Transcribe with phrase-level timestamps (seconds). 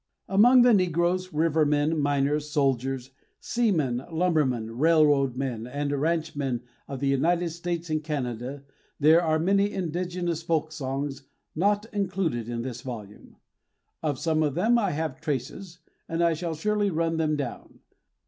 [0.27, 7.51] Among the negroes, rivermen, miners, soldiers, seamen, lumbermen, railroad men, and ranchmen of the United
[7.51, 8.63] States and Canada
[8.99, 11.25] there are many indigenous folk songs
[11.55, 13.35] not included in this volume.
[14.01, 15.77] Of some of them I have traces,
[16.09, 17.81] and I shall surely run them down.